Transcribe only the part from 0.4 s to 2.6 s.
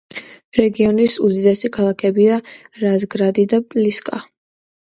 რეგიონის უდიდესი ქალაქებია